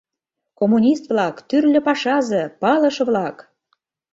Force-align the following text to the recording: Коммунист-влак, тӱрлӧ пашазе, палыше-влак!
Коммунист-влак, 0.59 1.35
тӱрлӧ 1.49 1.79
пашазе, 1.87 2.43
палыше-влак! 2.61 3.37